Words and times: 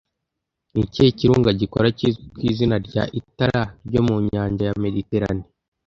Ni 0.71 0.79
ikihe 0.85 1.09
kirunga 1.17 1.49
gikora 1.61 1.87
kizwi 1.97 2.25
ku 2.35 2.39
izina 2.51 2.75
rya 2.87 3.03
'itara 3.09 3.61
ryo 3.87 4.01
mu 4.07 4.15
nyanja 4.31 4.63
ya 4.69 4.75
Mediterane' 4.83 5.45